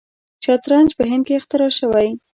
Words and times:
شطرنج 0.43 0.89
په 0.97 1.03
هند 1.09 1.23
کې 1.27 1.33
اختراع 1.39 1.71
شوی. 1.79 2.07